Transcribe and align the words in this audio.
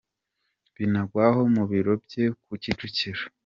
Binagwaho 0.75 1.41
mu 1.55 1.63
biro 1.71 1.93
bye, 2.03 2.25
ku 2.43 2.53
Kicukiro. 2.61 3.23